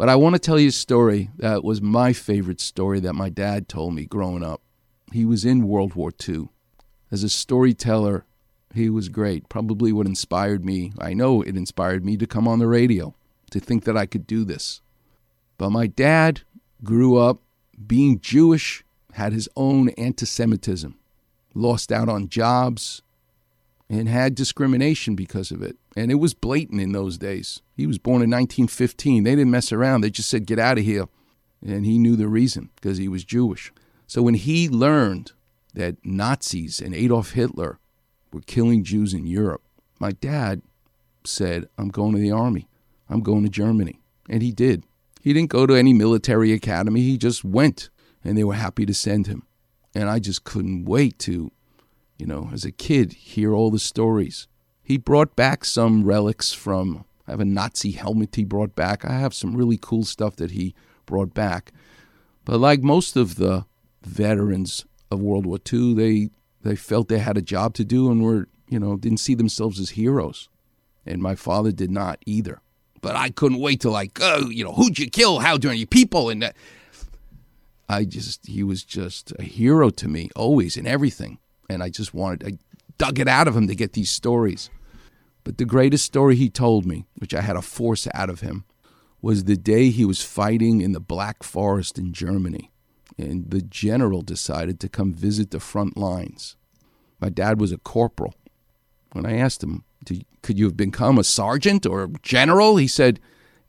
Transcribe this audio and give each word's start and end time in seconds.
But 0.00 0.08
I 0.08 0.16
want 0.16 0.34
to 0.34 0.38
tell 0.38 0.58
you 0.58 0.70
a 0.70 0.72
story 0.72 1.28
that 1.36 1.62
was 1.62 1.82
my 1.82 2.14
favorite 2.14 2.58
story 2.58 3.00
that 3.00 3.12
my 3.12 3.28
dad 3.28 3.68
told 3.68 3.94
me 3.94 4.06
growing 4.06 4.42
up. 4.42 4.62
He 5.12 5.26
was 5.26 5.44
in 5.44 5.68
World 5.68 5.92
War 5.92 6.10
II. 6.26 6.48
As 7.10 7.22
a 7.22 7.28
storyteller, 7.28 8.24
he 8.72 8.88
was 8.88 9.10
great. 9.10 9.50
Probably 9.50 9.92
what 9.92 10.06
inspired 10.06 10.64
me, 10.64 10.94
I 10.98 11.12
know 11.12 11.42
it 11.42 11.54
inspired 11.54 12.02
me 12.02 12.16
to 12.16 12.26
come 12.26 12.48
on 12.48 12.60
the 12.60 12.66
radio, 12.66 13.14
to 13.50 13.60
think 13.60 13.84
that 13.84 13.94
I 13.94 14.06
could 14.06 14.26
do 14.26 14.42
this. 14.42 14.80
But 15.58 15.68
my 15.68 15.86
dad 15.86 16.40
grew 16.82 17.18
up 17.18 17.42
being 17.86 18.20
Jewish, 18.20 18.82
had 19.12 19.34
his 19.34 19.50
own 19.54 19.90
anti 19.98 20.24
Semitism, 20.24 20.98
lost 21.54 21.92
out 21.92 22.08
on 22.08 22.30
jobs, 22.30 23.02
and 23.90 24.08
had 24.08 24.36
discrimination 24.36 25.16
because 25.16 25.50
of 25.50 25.62
it. 25.62 25.76
And 25.96 26.12
it 26.12 26.14
was 26.14 26.32
blatant 26.32 26.80
in 26.80 26.92
those 26.92 27.18
days. 27.18 27.60
He 27.76 27.88
was 27.88 27.98
born 27.98 28.22
in 28.22 28.30
1915. 28.30 29.24
They 29.24 29.34
didn't 29.34 29.50
mess 29.50 29.72
around, 29.72 30.00
they 30.00 30.10
just 30.10 30.30
said, 30.30 30.46
get 30.46 30.60
out 30.60 30.78
of 30.78 30.84
here. 30.84 31.06
And 31.66 31.84
he 31.84 31.98
knew 31.98 32.16
the 32.16 32.28
reason 32.28 32.70
because 32.76 32.98
he 32.98 33.08
was 33.08 33.24
Jewish. 33.24 33.72
So 34.06 34.22
when 34.22 34.34
he 34.34 34.68
learned 34.68 35.32
that 35.74 35.96
Nazis 36.04 36.80
and 36.80 36.94
Adolf 36.94 37.32
Hitler 37.32 37.78
were 38.32 38.40
killing 38.40 38.84
Jews 38.84 39.12
in 39.12 39.26
Europe, 39.26 39.62
my 39.98 40.12
dad 40.12 40.62
said, 41.24 41.68
I'm 41.76 41.88
going 41.88 42.14
to 42.14 42.20
the 42.20 42.30
army. 42.30 42.68
I'm 43.08 43.20
going 43.20 43.42
to 43.42 43.50
Germany. 43.50 44.00
And 44.28 44.42
he 44.42 44.52
did. 44.52 44.84
He 45.20 45.32
didn't 45.32 45.50
go 45.50 45.66
to 45.66 45.74
any 45.74 45.92
military 45.92 46.52
academy, 46.52 47.02
he 47.02 47.18
just 47.18 47.44
went. 47.44 47.90
And 48.22 48.38
they 48.38 48.44
were 48.44 48.54
happy 48.54 48.86
to 48.86 48.94
send 48.94 49.26
him. 49.26 49.42
And 49.94 50.08
I 50.08 50.20
just 50.20 50.44
couldn't 50.44 50.84
wait 50.84 51.18
to 51.20 51.50
you 52.20 52.26
know, 52.26 52.50
as 52.52 52.64
a 52.64 52.70
kid, 52.70 53.14
hear 53.14 53.54
all 53.54 53.70
the 53.70 53.78
stories. 53.78 54.46
He 54.82 54.98
brought 54.98 55.34
back 55.34 55.64
some 55.64 56.04
relics 56.04 56.52
from, 56.52 57.04
I 57.26 57.30
have 57.30 57.40
a 57.40 57.44
Nazi 57.44 57.92
helmet 57.92 58.36
he 58.36 58.44
brought 58.44 58.76
back. 58.76 59.04
I 59.04 59.12
have 59.12 59.32
some 59.32 59.56
really 59.56 59.78
cool 59.80 60.04
stuff 60.04 60.36
that 60.36 60.50
he 60.50 60.74
brought 61.06 61.32
back. 61.32 61.72
But 62.44 62.58
like 62.58 62.82
most 62.82 63.16
of 63.16 63.36
the 63.36 63.64
veterans 64.02 64.84
of 65.10 65.20
World 65.20 65.46
War 65.46 65.58
II, 65.72 65.94
they, 65.94 66.30
they 66.62 66.76
felt 66.76 67.08
they 67.08 67.18
had 67.18 67.38
a 67.38 67.42
job 67.42 67.74
to 67.74 67.84
do 67.84 68.10
and 68.10 68.22
were, 68.22 68.48
you 68.68 68.78
know, 68.78 68.96
didn't 68.96 69.18
see 69.18 69.34
themselves 69.34 69.80
as 69.80 69.90
heroes. 69.90 70.48
And 71.06 71.22
my 71.22 71.34
father 71.34 71.72
did 71.72 71.90
not 71.90 72.18
either. 72.26 72.60
But 73.00 73.16
I 73.16 73.30
couldn't 73.30 73.60
wait 73.60 73.80
to 73.80 73.90
like, 73.90 74.18
oh, 74.20 74.50
you 74.50 74.62
know, 74.62 74.72
who'd 74.72 74.98
you 74.98 75.08
kill? 75.08 75.38
How 75.38 75.56
you 75.56 75.86
people? 75.86 76.28
And 76.28 76.42
that. 76.42 76.56
I 77.88 78.04
just, 78.04 78.46
he 78.46 78.62
was 78.62 78.84
just 78.84 79.32
a 79.38 79.42
hero 79.42 79.90
to 79.90 80.06
me, 80.06 80.28
always 80.36 80.76
in 80.76 80.86
everything 80.86 81.38
and 81.70 81.82
I 81.82 81.88
just 81.88 82.12
wanted, 82.12 82.46
I 82.46 82.58
dug 82.98 83.18
it 83.18 83.28
out 83.28 83.48
of 83.48 83.56
him 83.56 83.68
to 83.68 83.74
get 83.74 83.92
these 83.92 84.10
stories. 84.10 84.70
But 85.44 85.58
the 85.58 85.64
greatest 85.64 86.04
story 86.04 86.36
he 86.36 86.50
told 86.50 86.84
me, 86.84 87.06
which 87.16 87.32
I 87.32 87.40
had 87.40 87.54
to 87.54 87.62
force 87.62 88.06
out 88.12 88.28
of 88.28 88.40
him, 88.40 88.64
was 89.22 89.44
the 89.44 89.56
day 89.56 89.90
he 89.90 90.04
was 90.04 90.22
fighting 90.22 90.80
in 90.80 90.92
the 90.92 91.00
Black 91.00 91.42
Forest 91.42 91.98
in 91.98 92.12
Germany. 92.12 92.70
And 93.16 93.50
the 93.50 93.62
general 93.62 94.22
decided 94.22 94.80
to 94.80 94.88
come 94.88 95.12
visit 95.12 95.50
the 95.50 95.60
front 95.60 95.96
lines. 95.96 96.56
My 97.20 97.28
dad 97.28 97.60
was 97.60 97.72
a 97.72 97.78
corporal. 97.78 98.34
When 99.12 99.26
I 99.26 99.36
asked 99.36 99.62
him, 99.62 99.84
could 100.42 100.58
you 100.58 100.64
have 100.64 100.76
become 100.76 101.18
a 101.18 101.24
sergeant 101.24 101.84
or 101.84 102.04
a 102.04 102.08
general? 102.22 102.76
He 102.76 102.88
said, 102.88 103.20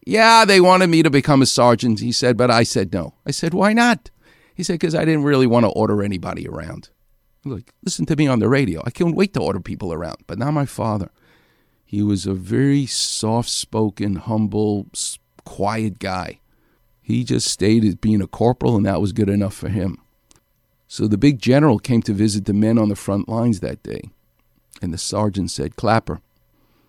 Yeah, 0.05 0.45
they 0.45 0.61
wanted 0.61 0.87
me 0.87 1.03
to 1.03 1.09
become 1.09 1.41
a 1.41 1.45
sergeant. 1.45 1.99
He 1.99 2.11
said, 2.11 2.37
but 2.37 2.49
I 2.49 2.63
said 2.63 2.93
no. 2.93 3.15
I 3.25 3.31
said, 3.31 3.53
Why 3.53 3.73
not? 3.73 4.09
He 4.55 4.63
said, 4.63 4.75
Because 4.75 4.95
I 4.95 5.05
didn't 5.05 5.23
really 5.23 5.47
want 5.47 5.65
to 5.65 5.69
order 5.69 6.01
anybody 6.01 6.47
around. 6.47 6.89
Like, 7.43 7.73
listen 7.83 8.05
to 8.05 8.15
me 8.15 8.27
on 8.27 8.39
the 8.39 8.49
radio. 8.49 8.83
I 8.85 8.91
can't 8.91 9.15
wait 9.15 9.33
to 9.33 9.41
order 9.41 9.59
people 9.59 9.91
around. 9.91 10.17
But 10.27 10.37
not 10.37 10.51
my 10.51 10.65
father. 10.65 11.09
He 11.85 12.01
was 12.01 12.25
a 12.25 12.33
very 12.33 12.85
soft 12.85 13.49
spoken, 13.49 14.15
humble, 14.15 14.87
quiet 15.43 15.99
guy. 15.99 16.39
He 17.01 17.23
just 17.23 17.47
stayed 17.47 17.83
as 17.83 17.95
being 17.95 18.21
a 18.21 18.27
corporal, 18.27 18.77
and 18.77 18.85
that 18.85 19.01
was 19.01 19.11
good 19.11 19.27
enough 19.27 19.55
for 19.55 19.69
him. 19.69 19.97
So 20.87 21.07
the 21.07 21.17
big 21.17 21.39
general 21.39 21.79
came 21.79 22.01
to 22.03 22.13
visit 22.13 22.45
the 22.45 22.53
men 22.53 22.77
on 22.77 22.89
the 22.89 22.95
front 22.95 23.27
lines 23.27 23.59
that 23.59 23.81
day. 23.81 24.01
And 24.81 24.93
the 24.93 24.97
sergeant 24.97 25.51
said, 25.51 25.75
Klapper, 25.75 26.21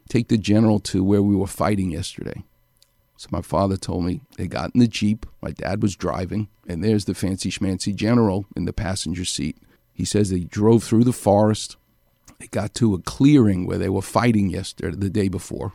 take 0.08 0.28
the 0.28 0.38
general 0.38 0.78
to 0.80 1.02
where 1.02 1.22
we 1.22 1.34
were 1.34 1.46
fighting 1.46 1.90
yesterday. 1.90 2.44
So 3.16 3.28
my 3.30 3.42
father 3.42 3.76
told 3.76 4.04
me 4.04 4.20
they 4.36 4.48
got 4.48 4.74
in 4.74 4.80
the 4.80 4.88
Jeep. 4.88 5.26
My 5.40 5.50
dad 5.50 5.82
was 5.82 5.96
driving, 5.96 6.48
and 6.69 6.82
there's 6.82 7.06
the 7.06 7.14
fancy 7.14 7.50
schmancy 7.50 7.94
general 7.94 8.46
in 8.54 8.64
the 8.64 8.72
passenger 8.72 9.24
seat. 9.24 9.56
He 9.92 10.04
says 10.04 10.30
they 10.30 10.41
drove 10.41 10.82
through 10.82 11.04
the 11.04 11.12
forest. 11.12 11.76
They 12.38 12.47
got 12.48 12.75
to 12.75 12.94
a 12.94 12.98
clearing 12.98 13.66
where 13.66 13.78
they 13.78 13.88
were 13.88 14.03
fighting 14.03 14.50
yesterday, 14.50 14.97
the 14.97 15.10
day 15.10 15.28
before. 15.28 15.72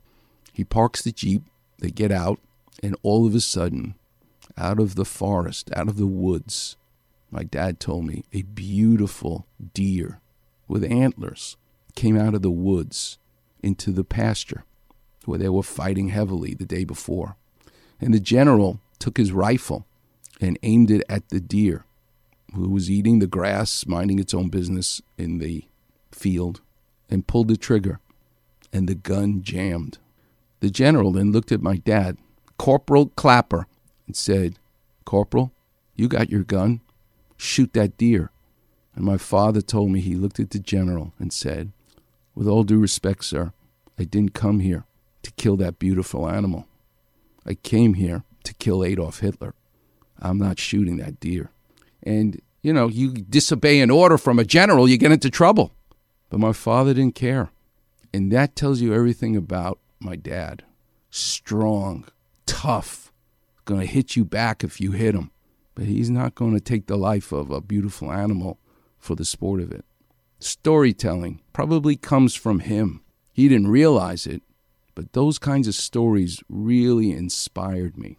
He 0.53 0.63
parks 0.63 1.01
the 1.01 1.11
Jeep. 1.11 1.44
They 1.79 1.91
get 1.91 2.11
out, 2.11 2.39
and 2.81 2.95
all 3.03 3.27
of 3.27 3.35
a 3.35 3.39
sudden, 3.39 3.95
out 4.57 4.79
of 4.79 4.95
the 4.95 5.06
forest, 5.06 5.69
out 5.75 5.88
of 5.88 5.97
the 5.97 6.07
woods, 6.07 6.75
my 7.29 7.44
dad 7.44 7.79
told 7.79 8.06
me 8.06 8.23
a 8.33 8.41
beautiful 8.41 9.45
deer 9.73 10.19
with 10.67 10.83
antlers 10.83 11.57
came 11.95 12.17
out 12.17 12.33
of 12.33 12.41
the 12.41 12.51
woods 12.51 13.17
into 13.61 13.91
the 13.91 14.03
pasture 14.03 14.63
where 15.25 15.39
they 15.39 15.50
were 15.50 15.63
fighting 15.63 16.09
heavily 16.09 16.53
the 16.53 16.66
day 16.66 16.83
before. 16.83 17.35
And 18.00 18.13
the 18.13 18.19
general 18.19 18.79
took 19.00 19.17
his 19.17 19.31
rifle 19.31 19.85
and 20.39 20.57
aimed 20.63 20.91
it 20.91 21.03
at 21.09 21.29
the 21.29 21.39
deer 21.39 21.85
who 22.55 22.69
was 22.69 22.89
eating 22.89 23.19
the 23.19 23.27
grass, 23.27 23.85
minding 23.85 24.19
its 24.19 24.33
own 24.33 24.49
business 24.49 25.01
in 25.17 25.39
the 25.39 25.65
field, 26.11 26.61
and 27.09 27.27
pulled 27.27 27.47
the 27.47 27.57
trigger, 27.57 27.99
and 28.73 28.87
the 28.87 28.95
gun 28.95 29.41
jammed. 29.41 29.97
The 30.59 30.69
general 30.69 31.11
then 31.11 31.31
looked 31.31 31.51
at 31.51 31.61
my 31.61 31.77
dad, 31.77 32.17
Corporal 32.57 33.07
Klapper, 33.09 33.67
and 34.07 34.15
said, 34.15 34.57
Corporal, 35.05 35.51
you 35.95 36.07
got 36.07 36.29
your 36.29 36.43
gun. 36.43 36.81
Shoot 37.37 37.73
that 37.73 37.97
deer. 37.97 38.31
And 38.95 39.05
my 39.05 39.17
father 39.17 39.61
told 39.61 39.91
me 39.91 39.99
he 39.99 40.15
looked 40.15 40.39
at 40.39 40.49
the 40.49 40.59
general 40.59 41.13
and 41.19 41.31
said, 41.31 41.71
With 42.33 42.47
all 42.47 42.63
due 42.63 42.79
respect, 42.79 43.25
sir, 43.25 43.53
I 43.99 44.05
didn't 44.05 44.33
come 44.33 44.59
here 44.59 44.85
to 45.23 45.31
kill 45.33 45.55
that 45.57 45.79
beautiful 45.79 46.27
animal. 46.27 46.67
I 47.45 47.53
came 47.53 47.93
here 47.93 48.23
to 48.43 48.53
kill 48.55 48.83
Adolf 48.83 49.19
Hitler. 49.19 49.53
I'm 50.19 50.37
not 50.37 50.59
shooting 50.59 50.97
that 50.97 51.19
deer. 51.19 51.51
And, 52.07 52.41
you 52.62 52.72
know, 52.72 52.88
you 52.88 53.12
disobey 53.12 53.81
an 53.81 53.91
order 53.91 54.18
from 54.18 54.40
a 54.40 54.45
general, 54.45 54.88
you 54.88 54.97
get 54.97 55.12
into 55.12 55.29
trouble. 55.29 55.73
But 56.29 56.40
my 56.40 56.53
father 56.53 56.94
didn't 56.94 57.16
care. 57.16 57.50
And 58.13 58.31
that 58.31 58.56
tells 58.56 58.79
you 58.79 58.94
everything 58.94 59.35
about 59.35 59.79
my 60.00 60.16
dad. 60.16 60.63
Strong, 61.09 62.06
tough, 62.45 63.12
going 63.66 63.81
to 63.81 63.85
hit 63.85 64.16
you 64.16 64.23
back 64.23 64.63
if 64.63 64.79
you 64.79 64.94
hit 64.94 65.16
him. 65.16 65.31
But 65.75 65.88
he's 65.88 66.09
not 66.09 66.34
going 66.34 66.53
to 66.53 66.62
take 66.62 66.88
the 66.88 66.95
life 66.95 67.34
of 67.34 67.51
a 67.51 67.59
beautiful 67.59 68.09
animal 68.09 68.57
for 68.97 69.16
the 69.16 69.25
sport 69.25 69.59
of 69.59 69.74
it. 69.74 69.84
Storytelling 70.39 71.41
probably 71.51 71.97
comes 71.97 72.35
from 72.35 72.62
him. 72.62 73.01
He 73.34 73.50
didn't 73.50 73.68
realize 73.68 74.25
it, 74.25 74.44
but 74.95 75.12
those 75.12 75.38
kinds 75.38 75.68
of 75.68 75.75
stories 75.75 76.41
really 76.47 77.12
inspired 77.12 77.97
me. 77.97 78.18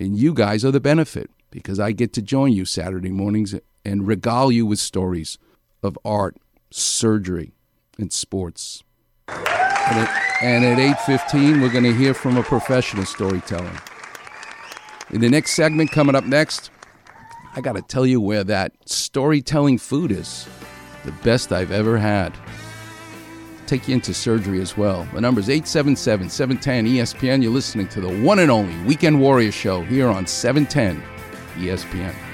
And 0.00 0.16
you 0.16 0.34
guys 0.34 0.64
are 0.64 0.72
the 0.72 0.80
benefit 0.80 1.30
because 1.52 1.78
I 1.78 1.92
get 1.92 2.12
to 2.14 2.22
join 2.22 2.52
you 2.52 2.64
Saturday 2.64 3.10
mornings 3.10 3.54
and 3.84 4.08
regale 4.08 4.50
you 4.50 4.66
with 4.66 4.80
stories 4.80 5.38
of 5.82 5.96
art, 6.04 6.36
surgery, 6.70 7.52
and 7.98 8.12
sports. 8.12 8.82
And 9.28 9.98
at, 9.98 10.42
and 10.42 10.64
at 10.64 10.78
8.15, 10.78 11.60
we're 11.60 11.70
going 11.70 11.84
to 11.84 11.94
hear 11.94 12.14
from 12.14 12.36
a 12.36 12.42
professional 12.42 13.04
storyteller. 13.04 13.72
In 15.10 15.20
the 15.20 15.28
next 15.28 15.52
segment 15.52 15.92
coming 15.92 16.14
up 16.14 16.24
next, 16.24 16.70
I 17.54 17.60
got 17.60 17.76
to 17.76 17.82
tell 17.82 18.06
you 18.06 18.20
where 18.20 18.44
that 18.44 18.72
storytelling 18.88 19.78
food 19.78 20.10
is. 20.10 20.48
The 21.04 21.12
best 21.12 21.52
I've 21.52 21.70
ever 21.70 21.98
had. 21.98 22.32
Take 23.66 23.88
you 23.88 23.94
into 23.94 24.14
surgery 24.14 24.60
as 24.60 24.76
well. 24.76 25.06
The 25.12 25.20
number 25.20 25.40
is 25.40 25.50
877 25.50 26.30
710 26.30 26.86
ESPN. 26.86 27.42
You're 27.42 27.52
listening 27.52 27.88
to 27.88 28.00
the 28.00 28.22
one 28.22 28.38
and 28.38 28.50
only 28.50 28.74
Weekend 28.84 29.20
Warrior 29.20 29.52
Show 29.52 29.82
here 29.82 30.08
on 30.08 30.26
710 30.26 31.02
ESPN. 31.56 32.31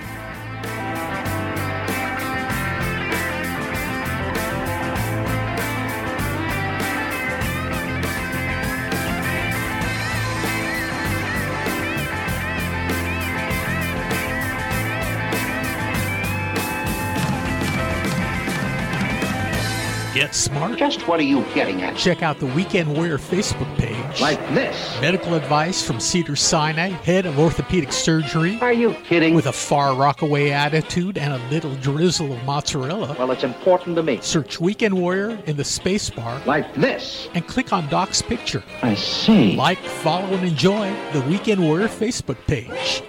Get 20.18 20.34
smart. 20.34 20.76
Just 20.76 21.06
what 21.06 21.20
are 21.20 21.22
you 21.22 21.44
getting 21.54 21.82
at? 21.82 21.96
Check 21.96 22.24
out 22.24 22.40
the 22.40 22.46
Weekend 22.46 22.92
Warrior 22.92 23.18
Facebook 23.18 23.72
page. 23.78 24.20
Like 24.20 24.40
this. 24.52 25.00
Medical 25.00 25.34
advice 25.34 25.80
from 25.80 26.00
Cedars-Sinai, 26.00 26.88
head 26.88 27.24
of 27.24 27.38
orthopedic 27.38 27.92
surgery. 27.92 28.58
Are 28.60 28.72
you 28.72 28.94
kidding? 29.04 29.32
With 29.32 29.46
a 29.46 29.52
Far 29.52 29.94
Rockaway 29.94 30.50
attitude 30.50 31.18
and 31.18 31.34
a 31.34 31.50
little 31.50 31.72
drizzle 31.76 32.32
of 32.32 32.44
mozzarella. 32.44 33.14
Well, 33.16 33.30
it's 33.30 33.44
important 33.44 33.94
to 33.94 34.02
me. 34.02 34.18
Search 34.20 34.58
Weekend 34.58 35.00
Warrior 35.00 35.40
in 35.46 35.56
the 35.56 35.62
space 35.62 36.10
bar. 36.10 36.42
Like 36.46 36.74
this. 36.74 37.28
And 37.34 37.46
click 37.46 37.72
on 37.72 37.88
Doc's 37.88 38.20
picture. 38.20 38.64
I 38.82 38.96
see. 38.96 39.54
Like, 39.54 39.78
follow, 39.78 40.34
and 40.34 40.48
enjoy 40.48 40.92
the 41.12 41.20
Weekend 41.28 41.62
Warrior 41.62 41.86
Facebook 41.86 42.44
page. 42.48 43.04